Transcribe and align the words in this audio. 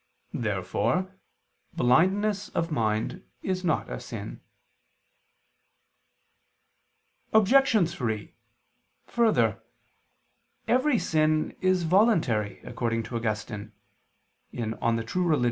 Therefore 0.33 1.13
blindness 1.73 2.49
of 2.49 2.71
mind 2.71 3.23
is 3.43 3.63
not 3.63 3.87
a 3.87 3.99
sin. 3.99 4.41
Obj. 7.33 7.87
3: 7.93 8.33
Further, 9.05 9.61
every 10.67 10.97
sin 10.97 11.55
is 11.61 11.83
voluntary, 11.83 12.61
according 12.63 13.03
to 13.03 13.15
Augustine 13.15 13.73
(De 14.51 14.65
Vera 14.65 15.03
Relig. 15.17 15.39